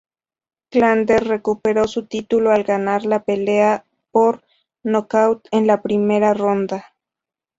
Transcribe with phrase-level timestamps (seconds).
[0.71, 4.43] Chandler recuperó su título al ganar la pelea por
[4.81, 6.95] nocaut en la primera ronda.